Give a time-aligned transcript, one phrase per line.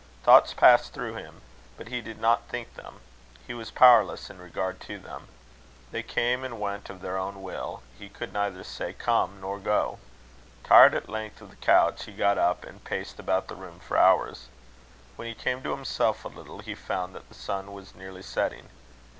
[0.23, 1.41] Thoughts passed through him,
[1.77, 3.01] but he did not think them.
[3.45, 5.27] He was powerless in regard to them.
[5.91, 9.99] They came and went of their own will: he could neither say come nor go.
[10.63, 13.95] Tired at length of the couch, he got up and paced about the room for
[13.95, 14.47] hours.
[15.17, 18.69] When he came to himself a little, he found that the sun was nearly setting.